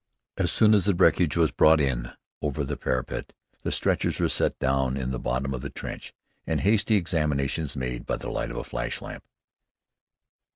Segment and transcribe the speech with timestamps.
[0.35, 2.11] and soon the wreckage was brought in
[2.41, 3.33] over the parapet.
[3.61, 6.11] The stretchers were set down in the bottom of the trench
[6.47, 9.23] and hasty examinations made by the light of a flash lamp.